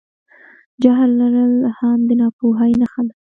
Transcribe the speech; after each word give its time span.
جهل 0.83 1.09
لرل 1.19 1.55
هم 1.77 1.99
د 2.07 2.09
ناپوهۍ 2.19 2.71
نښه 2.81 3.01
ده. 3.07 3.13